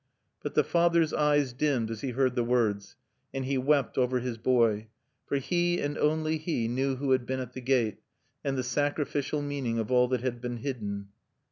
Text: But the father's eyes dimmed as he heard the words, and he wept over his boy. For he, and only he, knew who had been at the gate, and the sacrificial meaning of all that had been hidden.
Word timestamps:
But 0.41 0.55
the 0.55 0.63
father's 0.63 1.13
eyes 1.13 1.53
dimmed 1.53 1.91
as 1.91 2.01
he 2.01 2.09
heard 2.09 2.33
the 2.33 2.43
words, 2.43 2.95
and 3.35 3.45
he 3.45 3.59
wept 3.59 3.99
over 3.99 4.19
his 4.19 4.39
boy. 4.39 4.87
For 5.27 5.37
he, 5.37 5.79
and 5.79 5.95
only 5.95 6.39
he, 6.39 6.67
knew 6.67 6.95
who 6.95 7.11
had 7.11 7.27
been 7.27 7.39
at 7.39 7.53
the 7.53 7.61
gate, 7.61 7.99
and 8.43 8.57
the 8.57 8.63
sacrificial 8.63 9.43
meaning 9.43 9.77
of 9.77 9.91
all 9.91 10.07
that 10.07 10.21
had 10.21 10.41
been 10.41 10.57
hidden. 10.57 11.09